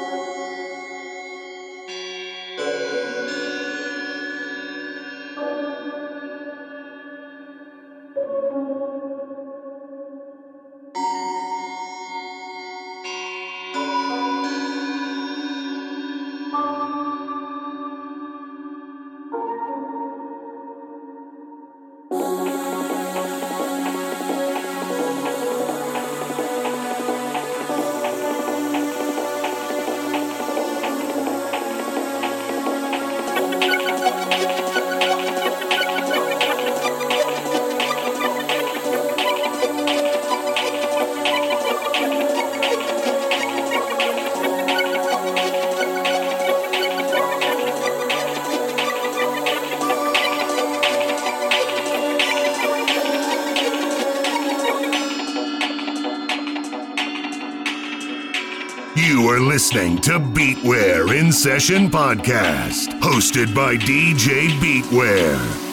listening 59.68 59.98
to 59.98 60.12
Beatware 60.18 61.14
in 61.14 61.30
Session 61.30 61.90
Podcast, 61.90 62.98
hosted 63.02 63.54
by 63.54 63.76
DJ 63.76 64.48
Beatware. 64.62 65.67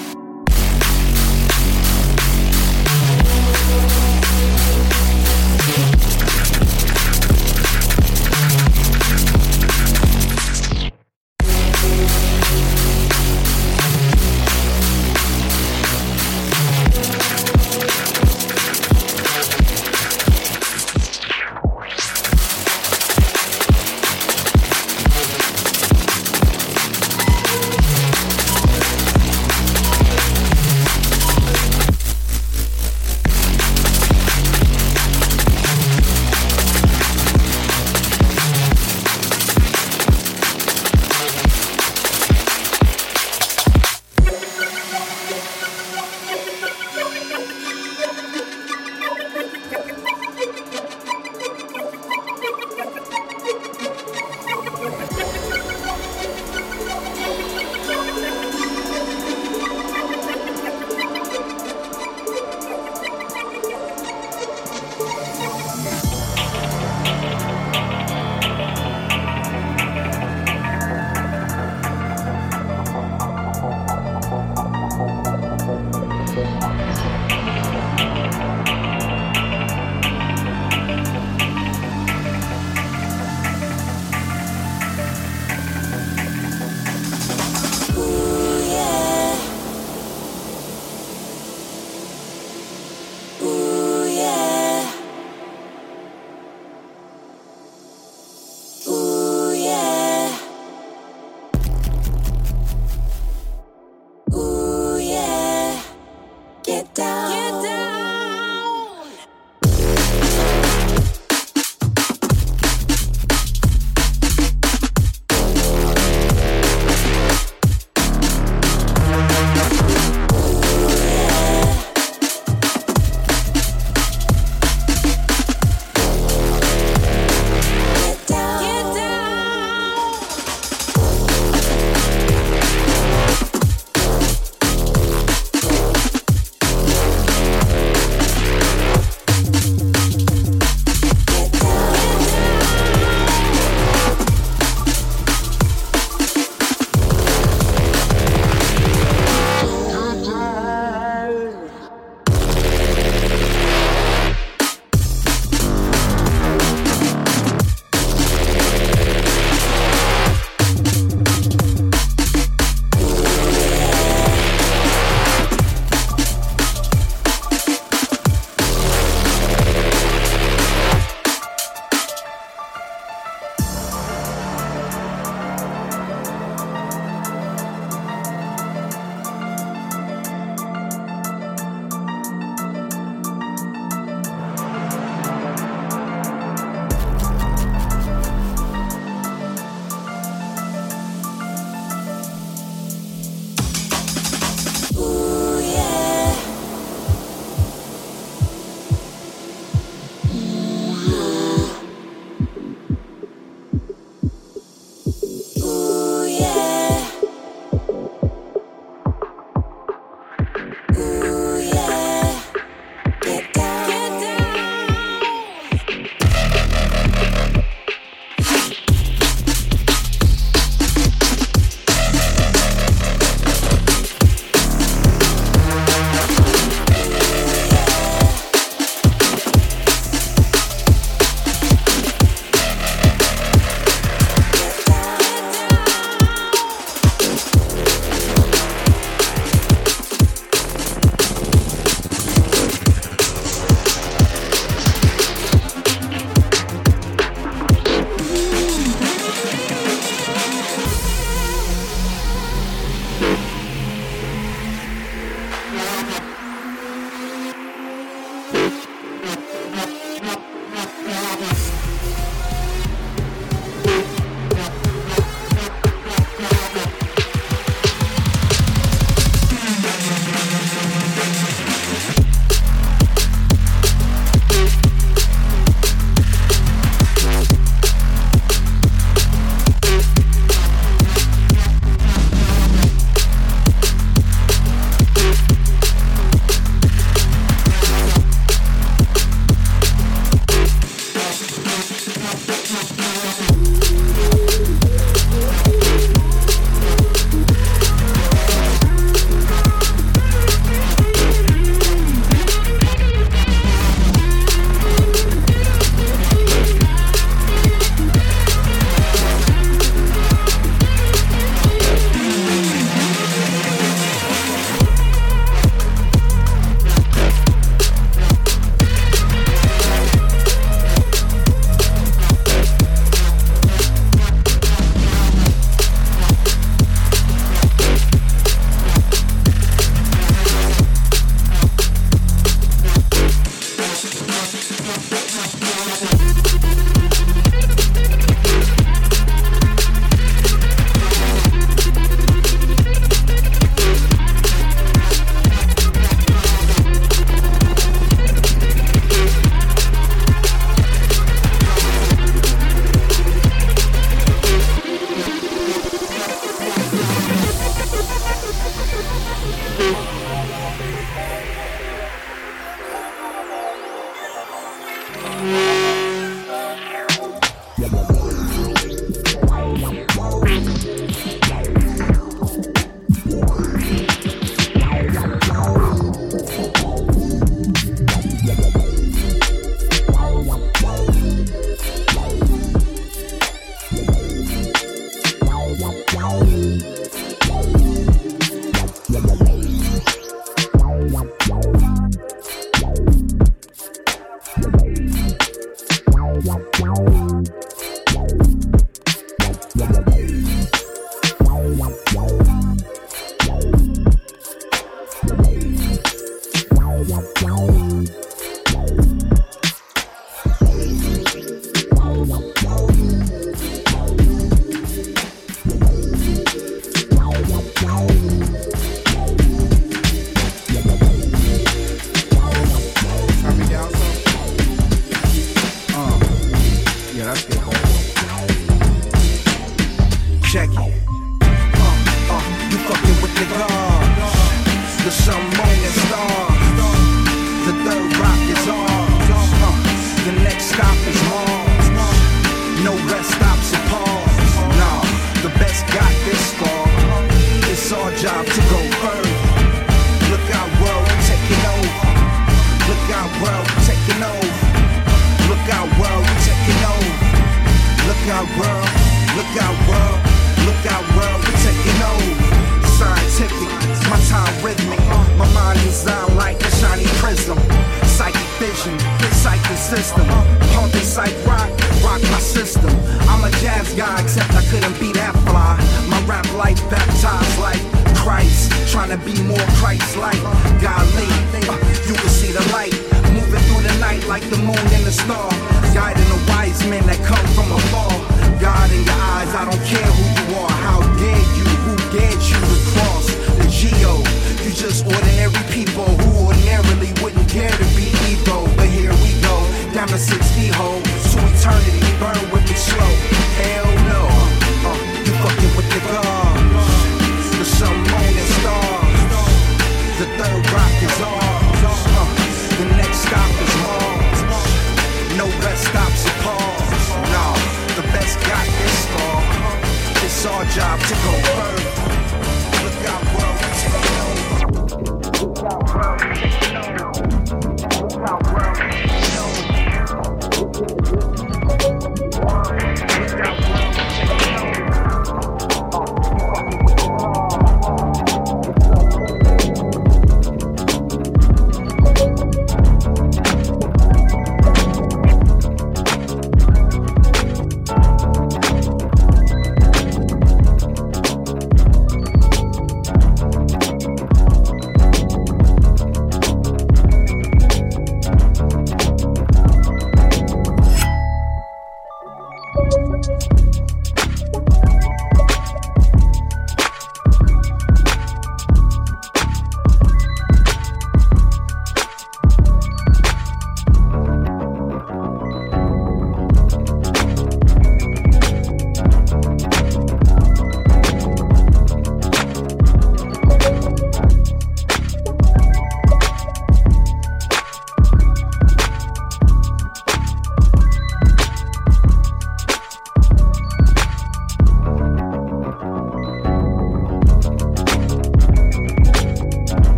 down. 106.94 107.43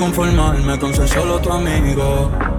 conformarme 0.00 0.78
con 0.78 0.94
ser 0.94 1.06
solo 1.06 1.38
tu 1.40 1.52
amigo. 1.52 2.49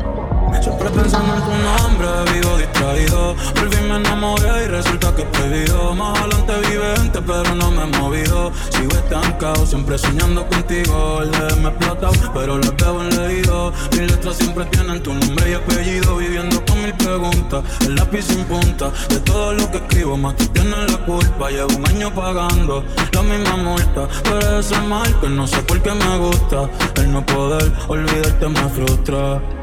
Siempre 0.60 0.90
pensando 0.90 1.34
en 1.34 1.42
tu 1.42 1.52
nombre, 1.52 2.34
vivo 2.34 2.58
distraído. 2.58 3.36
Por 3.56 3.74
fin 3.74 3.88
me 3.88 3.96
enamoré 3.96 4.66
y 4.66 4.68
resulta 4.68 5.16
que 5.16 5.24
es 5.24 5.28
prohibido. 5.30 5.96
Más 5.96 6.20
adelante 6.20 6.54
vivente, 6.70 7.22
pero 7.22 7.56
no 7.56 7.72
me 7.72 7.84
he 7.84 8.00
movido. 8.00 8.52
Sigo 8.70 8.92
estancado, 8.92 9.66
siempre 9.66 9.98
soñando 9.98 10.46
contigo. 10.48 11.22
Le 11.24 11.56
me 11.56 11.70
explota, 11.70 12.10
pero 12.34 12.58
lo 12.58 12.68
acabo 12.68 13.02
en 13.02 13.10
leído. 13.18 13.74
Mis 13.92 14.12
letras 14.12 14.38
siempre 14.38 14.66
tienen 14.66 15.02
tu 15.02 15.14
nombre 15.14 15.52
y 15.52 15.54
apellido. 15.54 16.18
Viviendo 16.18 16.64
con 16.66 16.82
mil 16.82 16.94
preguntas, 16.94 17.64
el 17.82 17.96
lápiz 17.96 18.24
sin 18.24 18.44
punta. 18.46 18.92
De 19.10 19.20
todo 19.22 19.54
lo 19.54 19.72
que 19.72 19.78
escribo, 19.78 20.18
más 20.18 20.36
tú 20.36 20.46
tienes 20.48 20.92
la 20.92 20.98
culpa. 21.06 21.50
Llevo 21.50 21.76
un 21.76 21.88
año 21.88 22.14
pagando 22.14 22.84
la 23.14 23.22
misma 23.24 23.56
multa. 23.58 24.08
Pero 24.24 24.60
ese 24.60 24.80
mal 24.82 25.20
que 25.20 25.30
no 25.30 25.48
sé 25.48 25.58
por 25.64 25.82
qué 25.82 25.92
me 25.94 26.18
gusta. 26.18 26.70
El 26.96 27.12
no 27.12 27.26
poder 27.26 27.72
olvidarte 27.88 28.48
me 28.48 28.70
frustra. 28.70 29.61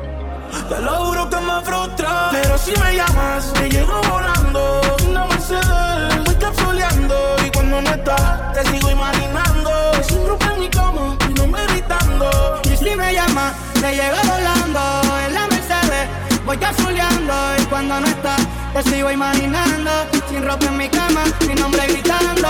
Te 0.69 0.81
lo 0.81 1.28
que 1.31 1.37
me 1.37 1.61
frustra. 1.62 2.28
Pero 2.31 2.59
si 2.59 2.73
me 2.81 2.97
llamas, 2.97 3.52
te 3.55 3.69
llego 3.71 4.00
volando. 4.11 4.81
Una 5.09 5.25
Mercedes, 5.26 6.25
voy 6.25 6.35
capsuleando. 6.35 7.37
Y 7.47 7.50
cuando 7.50 7.83
no 7.83 7.90
estás, 7.90 8.52
te 8.52 8.64
sigo 8.71 8.90
imaginando. 8.90 9.71
Es 9.99 10.11
un 10.12 10.25
grupo 10.25 10.45
en 10.45 10.61
mi 10.61 10.69
cama, 10.69 11.17
y 11.28 11.33
no 11.35 11.47
me 11.47 11.67
gritando. 11.67 12.61
Y 12.64 12.76
si 12.76 12.97
me 12.97 13.12
llamas, 13.12 13.55
te 13.75 13.95
llego 13.95 14.19
volando. 14.25 14.81
En 15.26 15.35
la 15.35 15.47
Mercedes, 15.47 16.09
voy 16.45 16.59
capsuleando. 16.59 17.35
Y 17.59 17.64
cuando 17.67 18.00
no 18.00 18.07
estás, 18.07 18.40
te 18.75 18.83
sigo 18.85 19.11
imaginando. 19.11 19.90
Sin 20.28 20.45
ropa 20.45 20.67
en 20.67 20.76
mi 20.76 20.88
cama, 20.88 21.25
mi 21.47 21.55
nombre 21.55 21.87
gritando 21.87 22.49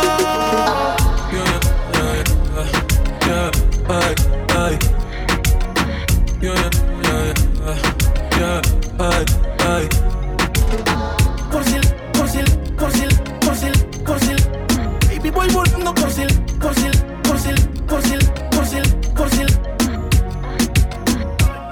canción. 8.38 8.60
Ay, 8.98 9.24
ay. 9.68 9.88
Por 11.50 11.64
si. 11.64 11.78
Baby, 15.08 15.30
voy 15.30 15.48
volando 15.50 15.94
por 15.94 16.10
si, 16.10 16.26
por 16.60 16.74
si, 16.74 16.88
por 17.22 17.38
si, 17.38 17.50
por. 17.88 18.02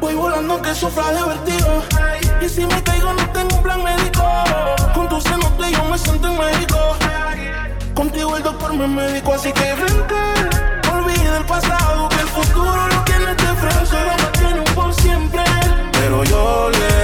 Voy 0.00 0.14
volando 0.14 0.61
que 0.62 0.75
sufra 0.75 1.12
de 1.12 1.23
vertigo. 1.23 1.82
Y 2.40 2.49
si 2.49 2.66
me 2.66 2.82
caigo, 2.82 3.12
no 3.12 3.30
tengo 3.30 3.56
un 3.56 3.62
plan 3.62 3.82
médico. 3.82 4.25
Con 4.94 5.08
tu 5.08 5.20
seno, 5.20 5.52
yo 5.58 5.85
me 5.85 5.99
siento 5.99 6.28
en 6.28 6.38
México. 6.38 6.96
Contigo 7.94 8.37
el 8.37 8.42
doctor 8.42 8.75
me 8.75 8.88
médico, 8.88 9.35
así 9.35 9.52
que 9.52 9.75
frente. 9.76 10.14
Olvida 10.92 11.38
el 11.38 11.44
pasado, 11.44 12.08
que 12.08 12.20
el 12.20 12.28
futuro 12.28 12.87
lo 12.88 13.04
tienes 13.04 13.37
de 13.37 13.54
frente. 13.54 14.15
Pero 16.46 16.95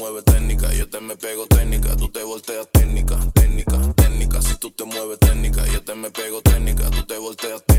mueves 0.00 0.24
técnica, 0.24 0.72
yo 0.72 0.88
te 0.88 0.98
me 0.98 1.14
pego 1.14 1.46
técnica, 1.46 1.94
tú 1.94 2.08
te 2.08 2.22
volteas 2.22 2.66
técnica, 2.72 3.18
técnica, 3.34 3.78
técnica. 3.94 4.40
Si 4.40 4.56
tú 4.56 4.70
te 4.70 4.84
mueves 4.84 5.18
técnica, 5.18 5.66
yo 5.66 5.82
te 5.82 5.94
me 5.94 6.10
pego 6.10 6.40
técnica, 6.40 6.90
tú 6.90 7.04
te 7.04 7.18
volteas 7.18 7.62
técnica. 7.66 7.69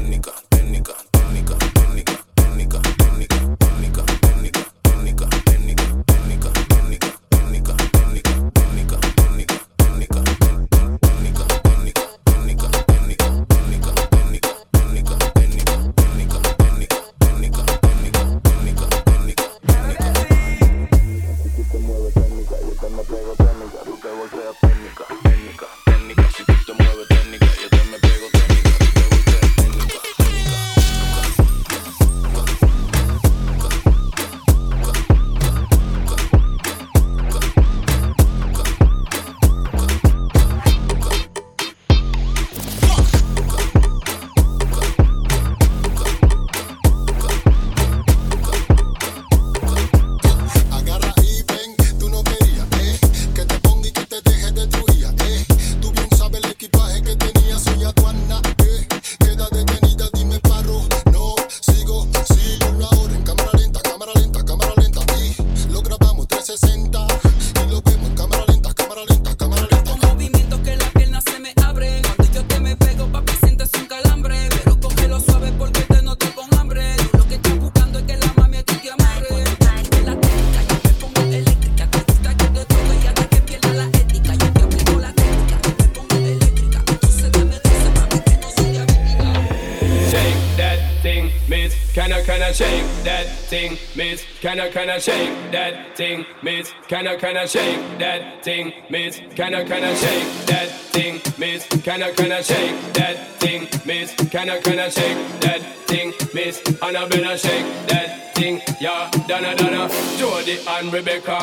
can 94.81 94.89
I 94.89 94.97
shake 94.97 95.51
that 95.51 95.95
thing, 95.95 96.25
miss? 96.41 96.73
Can 96.87 97.07
I 97.07 97.15
can 97.15 97.37
I 97.37 97.45
shake 97.45 97.99
that 97.99 98.43
thing, 98.43 98.73
miss? 98.89 99.21
Can 99.35 99.53
I 99.53 99.63
can 99.63 99.83
I 99.83 99.93
shake 99.93 100.45
that 100.47 100.69
thing, 100.89 101.21
miss? 101.37 101.67
Can 101.83 102.01
I 102.01 102.11
can 102.11 102.31
I 102.31 102.41
shake 102.41 102.93
that 102.93 103.15
thing, 103.37 103.67
miss? 103.85 104.11
Can 104.31 104.49
I 104.49 104.59
can 104.59 104.79
I 104.79 104.89
shake 104.89 105.39
that 105.41 105.61
thing, 105.85 106.13
miss? 106.33 106.63
And 106.81 106.97
I 106.97 107.07
better 107.07 107.37
shake 107.37 107.67
that 107.89 108.33
thing, 108.33 108.59
yeah. 108.79 109.11
Donna 109.27 109.55
Donna, 109.55 109.87
Jody 110.17 110.57
and 110.67 110.91
Rebecca 110.91 111.37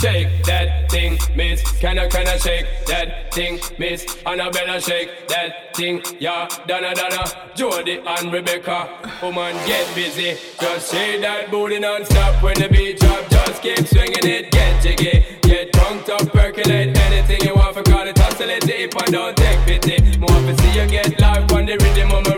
shake 0.00 0.44
that 0.44 0.90
thing, 0.90 1.18
miss. 1.36 1.60
Can 1.80 1.98
I, 1.98 2.08
can 2.08 2.26
I 2.26 2.38
shake 2.38 2.66
that 2.86 3.34
thing, 3.34 3.60
miss? 3.78 4.16
And 4.24 4.40
I 4.40 4.48
better 4.50 4.80
shake 4.80 5.28
that 5.28 5.76
thing, 5.76 6.02
yeah. 6.18 6.48
Donna, 6.66 6.94
Donna, 6.94 7.24
Jody 7.54 8.00
and 8.06 8.32
Rebecca 8.32 9.07
woman, 9.22 9.54
get 9.66 9.94
busy. 9.94 10.36
Just 10.60 10.92
shake 10.92 11.20
that 11.22 11.50
booty 11.50 11.78
non-stop 11.78 12.42
when 12.42 12.54
the 12.54 12.68
beat 12.68 12.98
drop. 13.00 13.28
Just 13.28 13.62
keep 13.62 13.86
swinging 13.86 14.24
it, 14.24 14.50
get 14.50 14.82
jiggy. 14.82 15.24
Get 15.42 15.72
drunk, 15.72 16.08
up, 16.08 16.32
percolate 16.32 16.96
anything 16.96 17.40
you 17.42 17.54
want 17.54 17.74
for 17.74 17.82
call 17.82 18.06
it, 18.06 18.18
oscillate. 18.20 18.68
If 18.68 18.96
I 18.96 19.06
don't 19.10 19.36
take 19.36 19.58
pity, 19.66 20.18
more 20.18 20.28
to 20.28 20.56
see 20.62 20.80
you 20.80 20.86
get 20.86 21.20
live 21.20 21.50
on 21.52 21.66
the 21.66 21.76
rhythm 21.78 22.12
of 22.12 22.26
my 22.28 22.37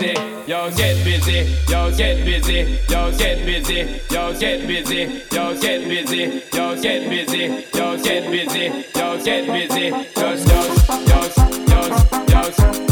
Yo, 0.00 0.70
get 0.76 1.04
busy. 1.04 1.56
Yo, 1.68 1.90
get 1.96 2.24
busy. 2.24 2.78
Yo, 2.88 3.10
get 3.18 3.44
busy. 3.44 4.00
Yo, 4.10 4.32
get 4.38 4.66
busy. 4.66 5.22
Yo, 5.32 5.60
get 5.60 5.88
busy. 5.88 6.42
Yo, 6.52 6.80
get 6.80 7.10
busy. 7.10 7.64
Yo, 7.74 7.98
get 7.98 8.30
busy. 8.30 8.84
Yo, 8.94 9.24
get 9.24 9.46
busy. 9.46 9.88
Yo, 10.16 10.34
yo, 10.34 10.60
yo, 11.08 11.20
yo, 12.28 12.78
yo. 12.78 12.87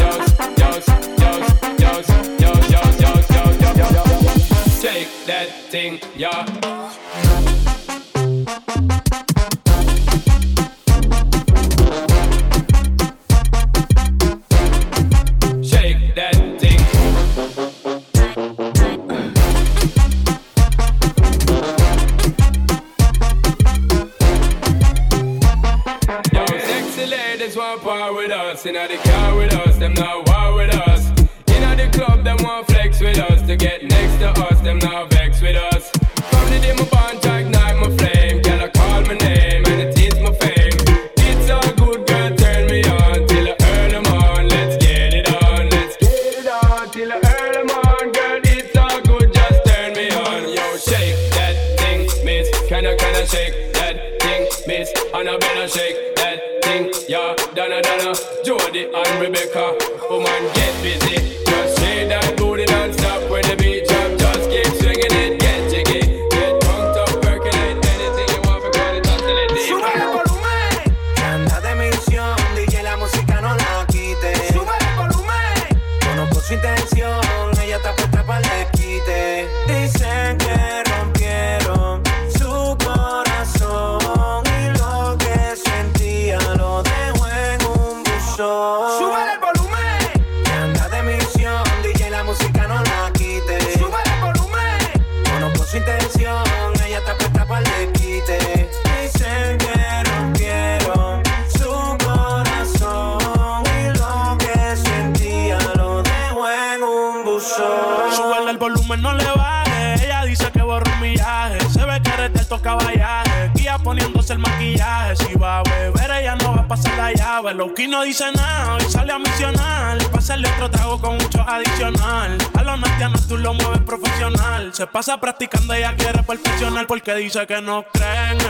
Pasa 124.97 125.21
practicando, 125.21 125.75
ella 125.75 125.95
quiere 125.95 126.23
perfeccionar 126.23 126.87
porque 126.87 127.15
dice 127.17 127.47
que 127.47 127.61
no 127.61 127.85
creen. 127.93 128.46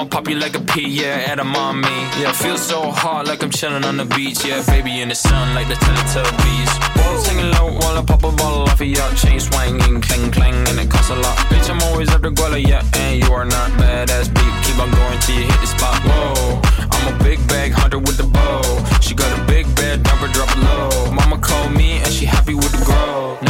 I'ma 0.00 0.08
pop 0.08 0.28
you 0.30 0.36
like 0.36 0.56
a 0.56 0.60
pea, 0.60 0.88
yeah, 0.88 1.28
at 1.28 1.38
a 1.40 1.44
mommy. 1.44 1.86
Yeah, 2.16 2.32
feel 2.32 2.56
so 2.56 2.90
hot 2.90 3.26
like 3.26 3.42
I'm 3.42 3.50
chilling 3.50 3.84
on 3.84 3.98
the 3.98 4.06
beach. 4.06 4.42
Yeah, 4.46 4.64
baby 4.64 5.02
in 5.02 5.10
the 5.10 5.14
sun 5.14 5.54
like 5.54 5.68
the 5.68 5.74
Teletubbies. 5.74 6.72
Balls 6.96 7.26
singing 7.26 7.50
low 7.52 7.70
while 7.76 7.98
I 7.98 8.02
pop 8.02 8.24
a 8.24 8.32
bottle 8.32 8.62
off 8.62 8.80
of 8.80 8.86
your 8.86 9.10
chain 9.12 9.38
swinging, 9.38 10.00
clang 10.00 10.30
clang, 10.30 10.54
and 10.68 10.80
it 10.80 10.90
costs 10.90 11.10
a 11.10 11.16
lot. 11.16 11.36
Bitch, 11.52 11.68
I'm 11.68 11.82
always 11.82 12.08
at 12.14 12.22
the 12.22 12.30
guala, 12.30 12.66
yeah, 12.66 12.82
and 12.94 13.22
you 13.22 13.30
are 13.30 13.44
not 13.44 13.72
badass 13.72 14.32
beat. 14.32 14.54
Keep 14.64 14.78
on 14.80 14.90
going 14.90 15.18
till 15.20 15.36
you 15.36 15.44
hit 15.44 15.60
the 15.60 15.66
spot. 15.66 16.00
Whoa, 16.08 16.62
I'm 16.92 17.14
a 17.14 17.22
big 17.22 17.46
bag 17.46 17.72
hunter 17.72 17.98
with 17.98 18.16
the 18.16 18.24
bow. 18.24 18.62
She 19.02 19.14
got 19.14 19.28
a 19.38 19.44
big 19.44 19.66
bed, 19.76 20.02
number 20.04 20.28
drop 20.28 20.48
low. 20.56 21.12
Mama 21.12 21.36
called 21.36 21.72
me 21.72 21.98
and 21.98 22.10
she 22.10 22.24
happy 22.24 22.54
with 22.54 22.72
the 22.72 22.82
grow. 22.86 23.49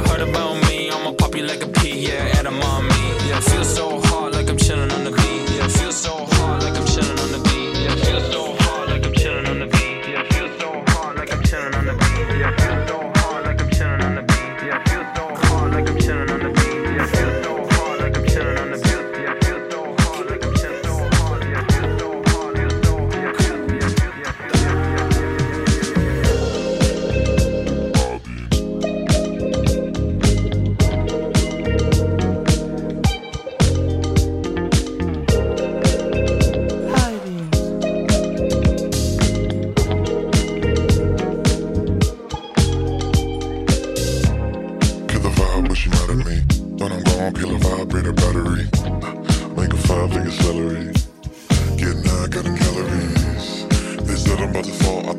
heard 0.07 0.21
about 0.21 0.55
me. 0.67 0.89
I'ma 0.89 1.11
pop 1.13 1.35
you 1.35 1.43
like 1.43 1.63
a 1.63 1.67
pea, 1.67 2.07
yeah, 2.07 2.39
at 2.39 2.45
a 2.45 2.51
mommy. 2.51 2.70
Getting 50.23 52.03
high, 52.03 52.27
cutting 52.27 52.55
calories. 52.55 53.65
They 54.05 54.15
said 54.15 54.39
I'm 54.39 54.51
about 54.51 54.65
to 54.65 54.71
fall 54.71 55.09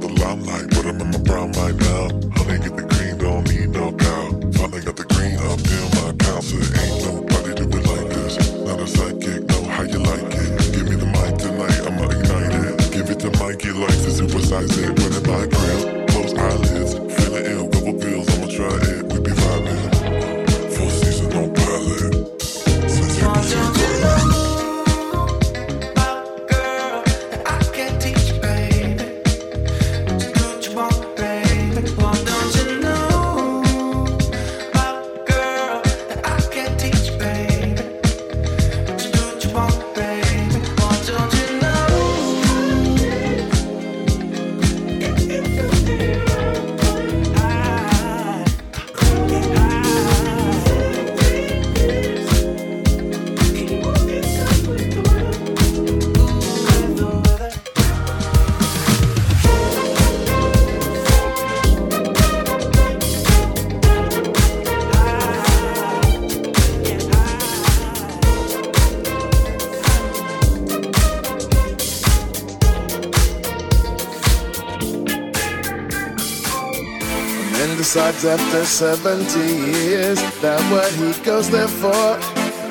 after 78.25 78.65
70 78.65 79.39
years 79.41 80.21
that 80.43 80.61
what 80.71 80.93
he 80.93 81.13
goes 81.25 81.51
there 81.51 81.67
for 81.67 82.19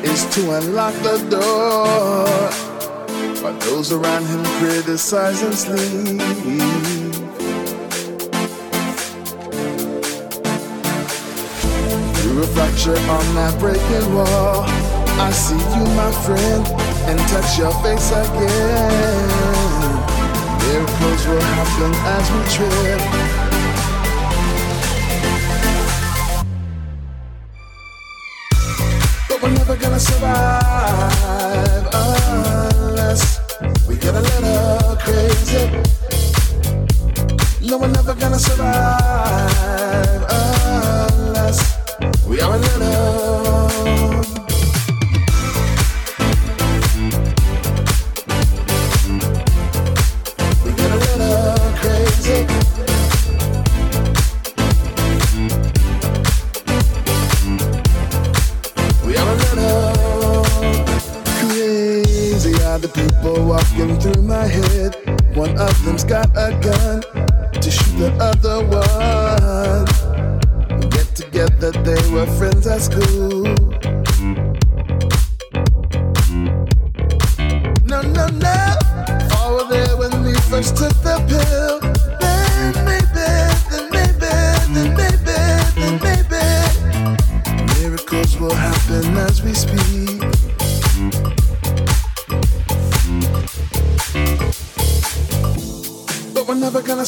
is 0.01 0.23
to 0.33 0.51
unlock 0.51 0.93
the 1.03 1.17
door 1.29 2.25
while 3.41 3.59
those 3.59 3.91
around 3.91 4.25
him 4.27 4.43
criticize 4.59 5.41
and 5.41 5.53
sleep. 5.53 6.21
Through 12.15 12.43
a 12.43 12.47
fracture 12.55 12.97
on 13.11 13.25
that 13.35 13.57
breaking 13.59 14.13
wall, 14.13 14.63
I 15.19 15.31
see 15.31 15.55
you, 15.55 15.85
my 15.95 16.11
friend, 16.23 16.65
and 17.09 17.19
touch 17.27 17.57
your 17.57 17.73
face 17.83 18.11
again. 18.11 19.31
Miracles 20.63 21.27
will 21.27 21.41
happen 21.41 21.93
as 22.15 22.25
we 22.31 22.41
trip. 22.55 23.31
gonna 29.91 29.99
survive 29.99 31.88
unless 31.93 33.39
we 33.89 33.97
get 33.97 34.15
a 34.15 34.21
little 34.21 34.95
crazy. 34.95 35.67
No, 37.67 37.77
we're 37.77 37.89
never 37.89 38.13
gonna 38.15 38.39
survive 38.39 40.23
unless 40.30 41.75
we 42.25 42.39
are 42.39 42.56
a 42.56 42.70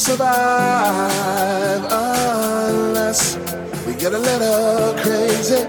survive 0.04 1.86
unless 1.90 3.38
we 3.88 3.94
get 3.94 4.12
a 4.12 4.20
little 4.20 4.94
crazy. 5.02 5.64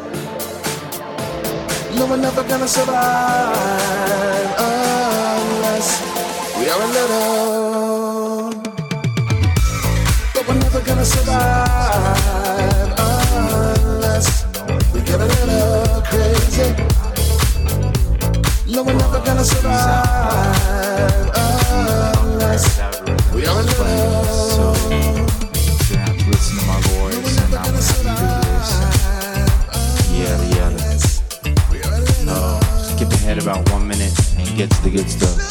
No, 1.96 2.06
we're 2.06 2.16
never 2.16 2.42
gonna 2.42 2.66
survive 2.66 3.54
unless 4.58 5.88
we 6.58 6.68
are 6.68 6.82
a 6.82 6.90
little. 6.98 8.50
But 10.34 10.48
we're 10.48 10.58
never 10.66 10.80
gonna 10.80 11.04
survive 11.04 12.18
unless 12.98 14.44
we 14.92 15.00
get 15.02 15.20
a 15.20 15.26
little 15.26 16.02
crazy. 16.10 16.74
No, 18.66 18.82
we're 18.82 18.94
never 18.94 19.20
gonna 19.24 19.44
survive 19.44 21.30
unless. 22.20 22.83
gets 34.54 34.78
the 34.80 34.90
good 34.90 35.10
stuff. 35.10 35.43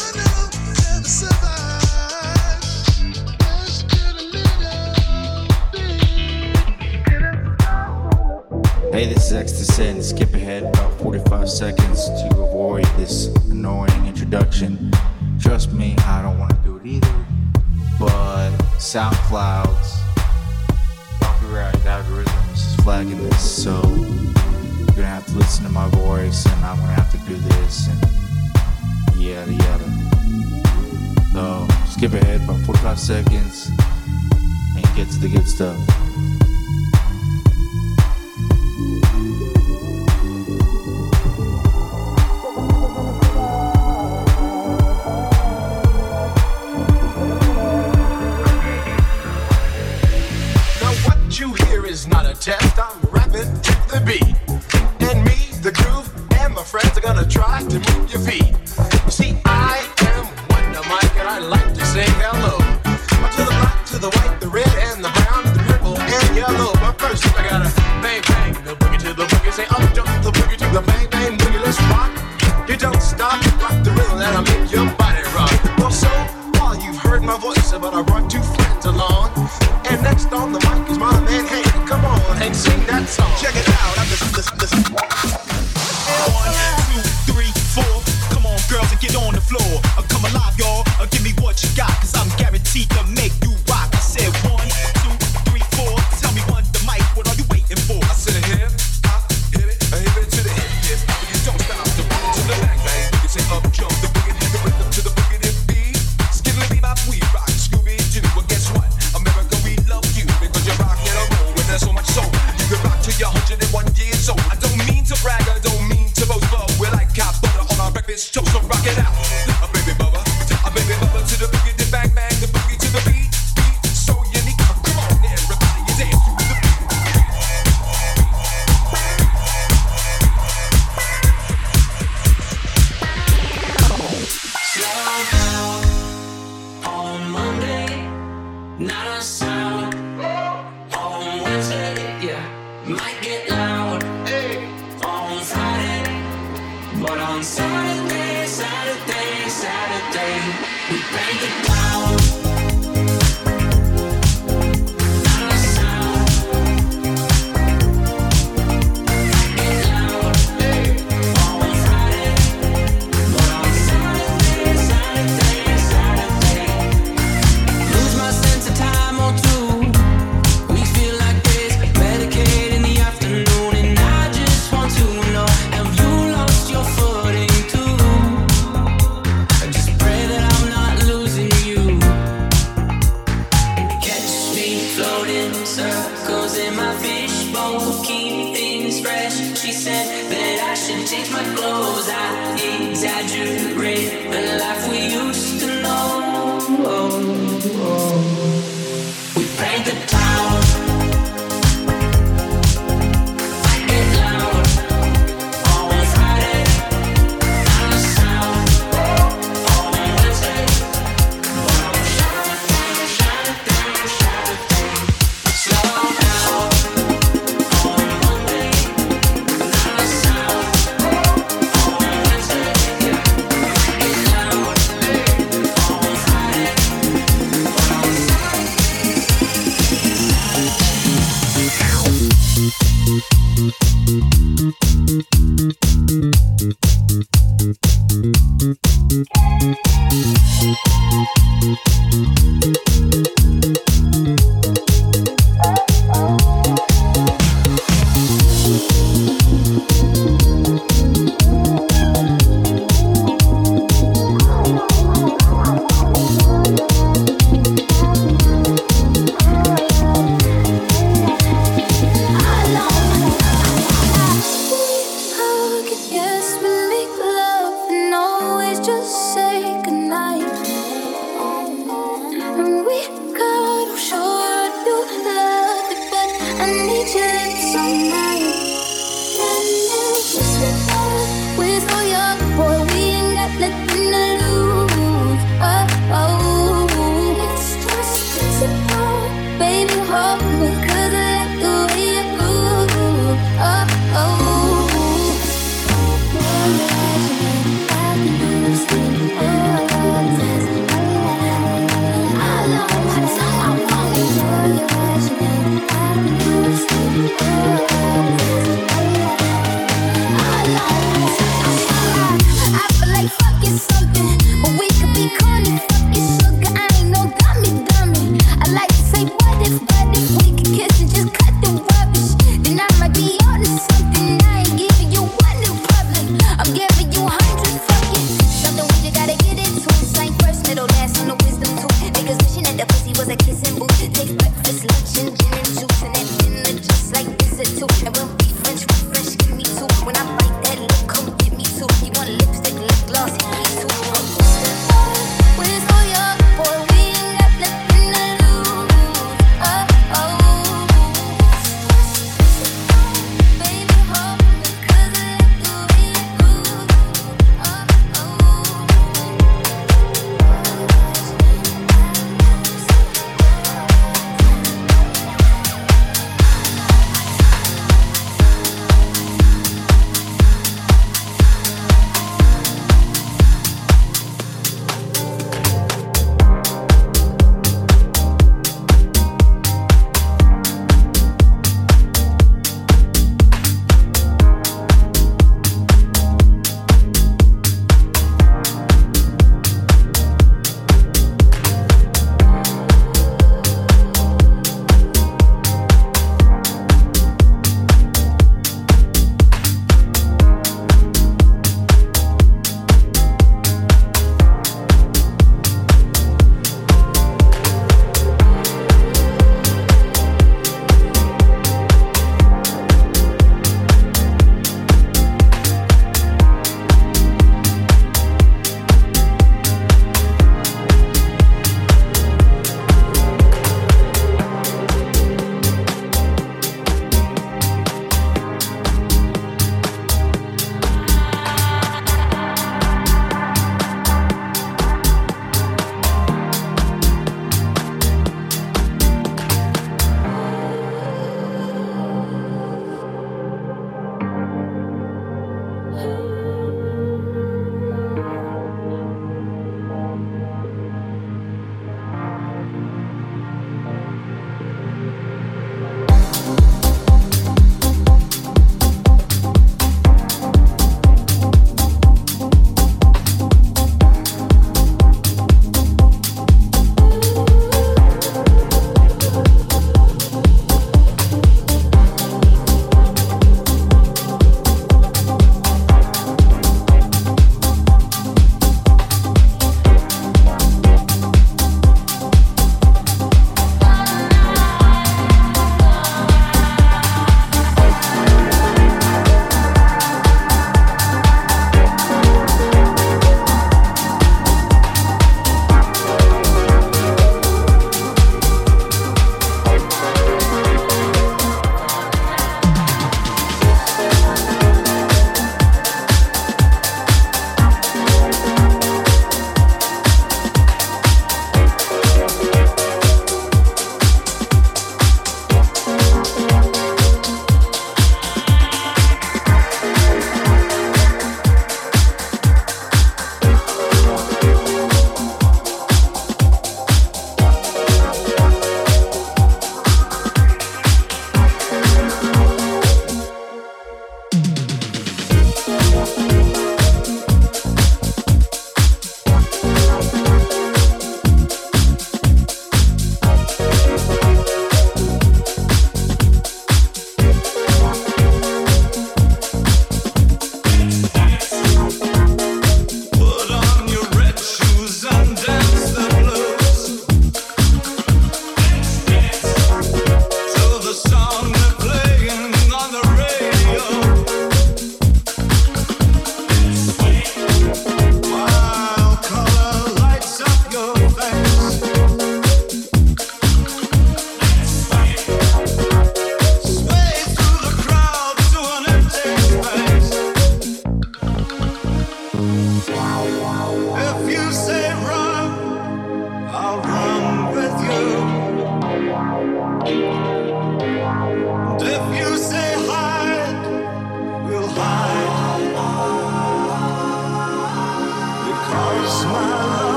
stuff. 35.54 35.93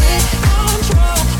I'm 0.00 0.80
drunk 0.82 1.37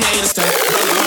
Fascinating 0.00 0.28
stuff. 0.28 0.97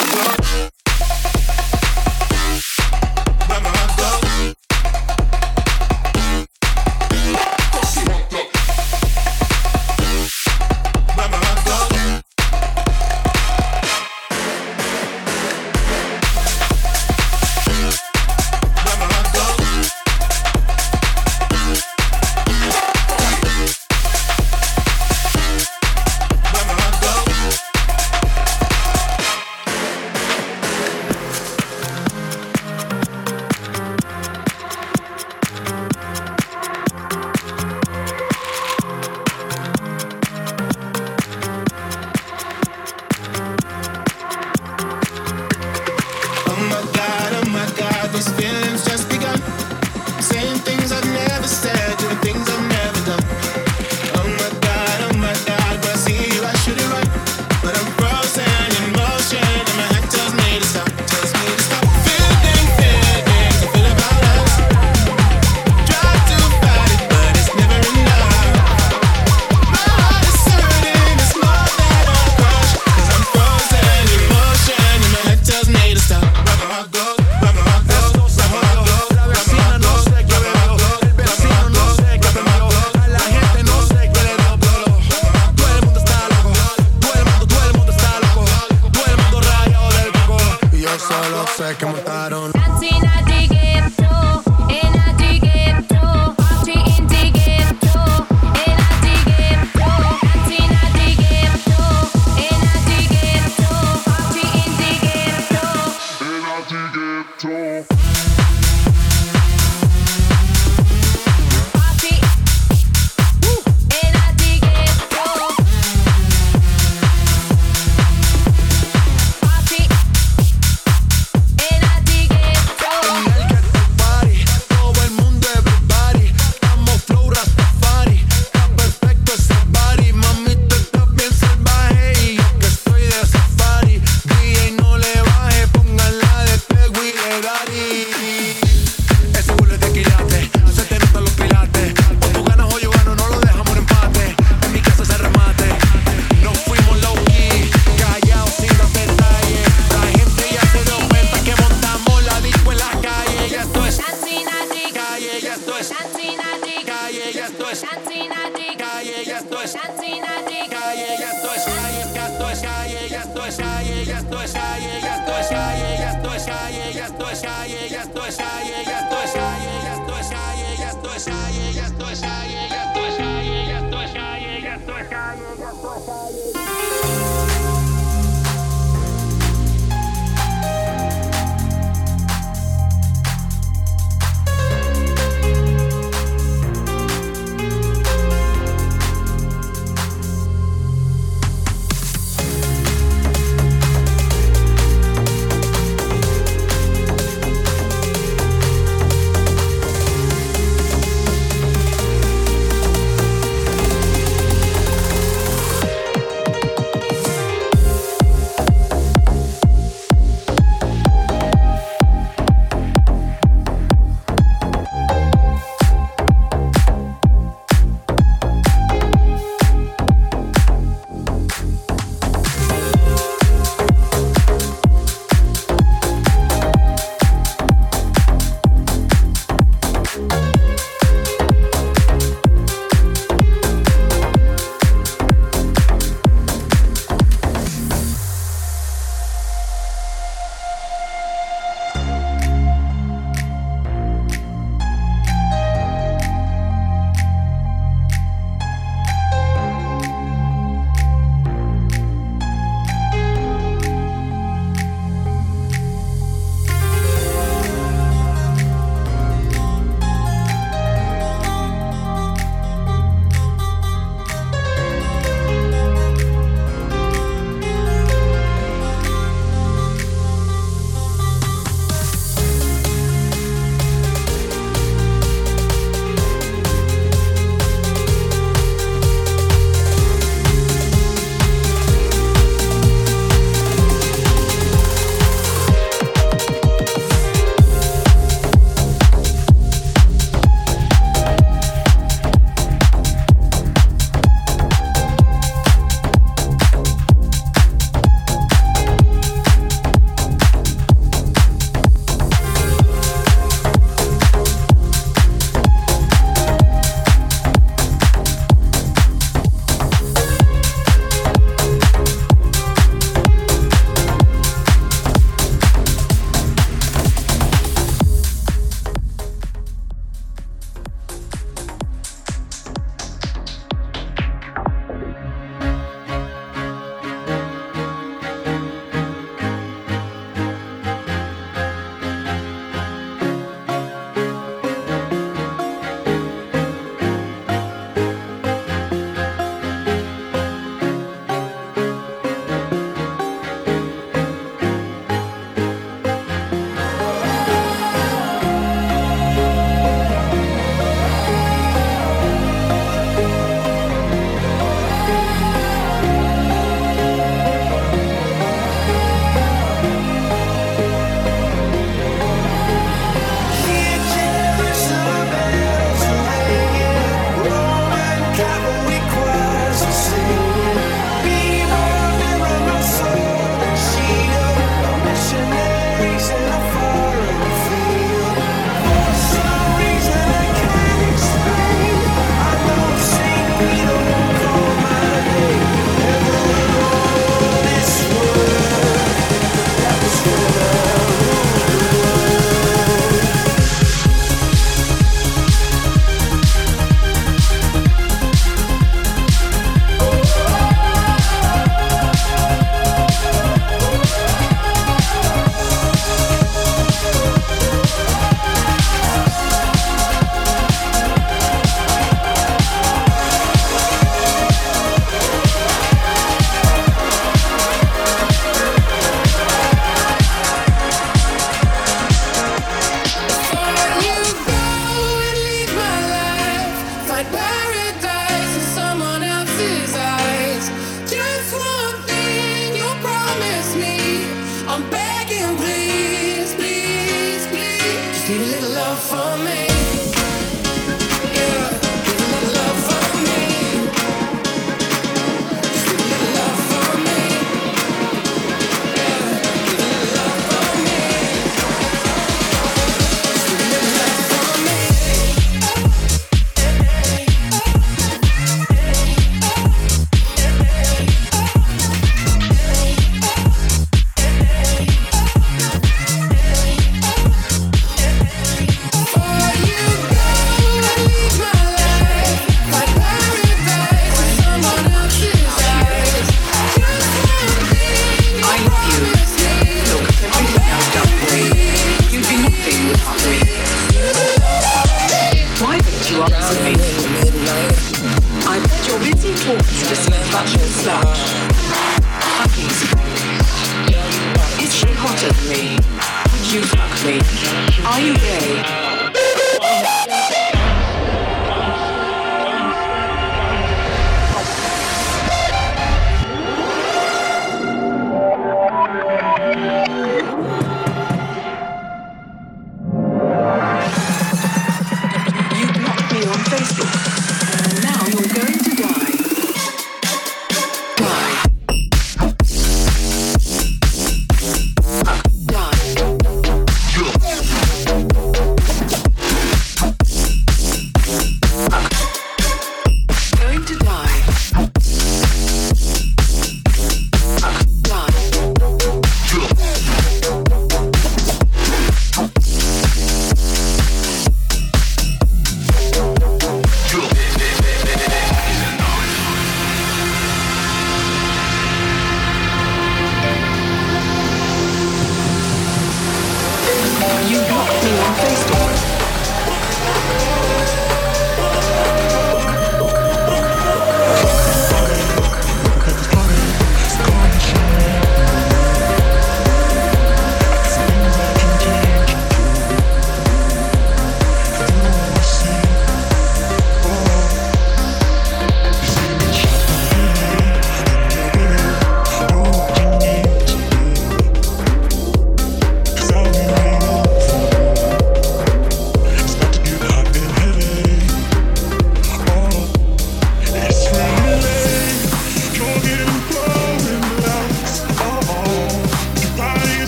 tocha, 171.92 172.46
e 172.48 172.74
a 172.74 172.94
tocha, 172.94 173.44
e 173.44 173.74
a 173.74 173.90
tocha, 173.90 174.40
e 174.40 174.68
a 174.68 174.68
tocha, 174.68 174.68
e 174.68 174.68
a 174.68 174.80
tocha, 174.80 175.36
e 175.58 175.64
a 175.64 175.72
tocha. 175.72 176.61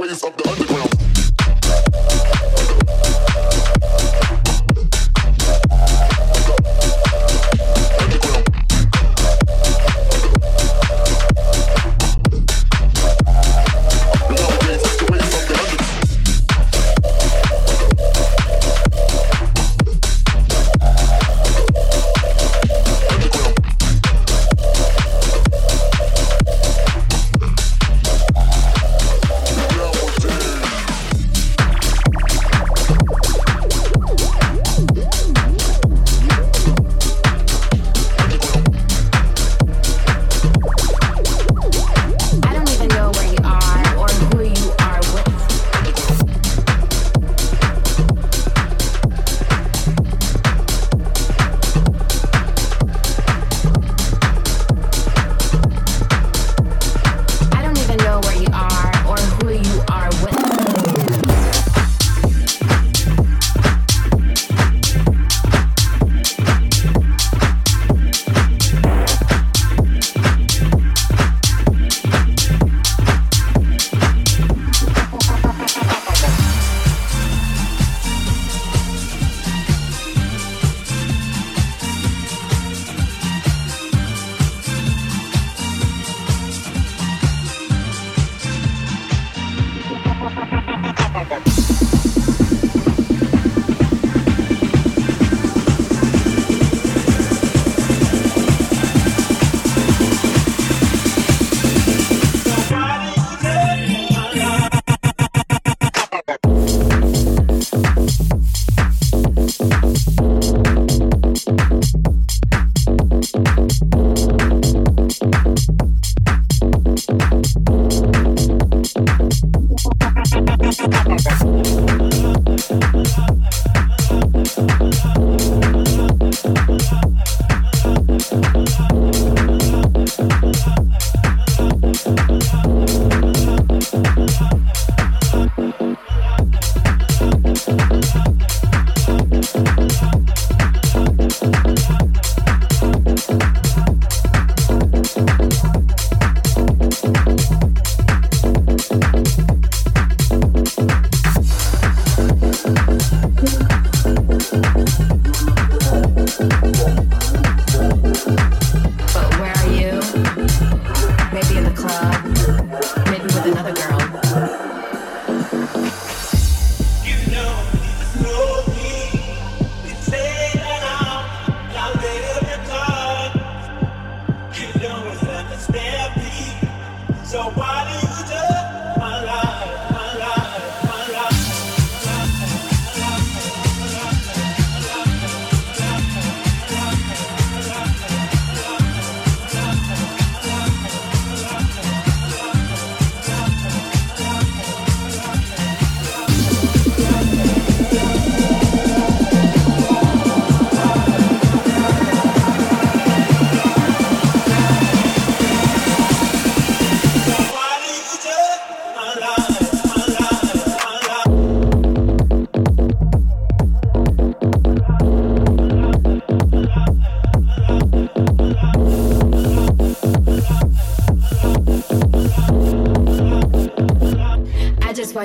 ways 0.00 0.24
of 0.24 0.34
the 0.34 0.48
underground. 0.48 0.99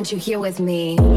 Want 0.05 0.11
you 0.11 0.19
here 0.19 0.37
with 0.37 0.59
me. 0.59 1.14